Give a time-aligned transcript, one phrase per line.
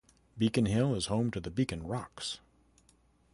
[0.35, 2.39] Beacon Hill is home to the Beacon Rocks!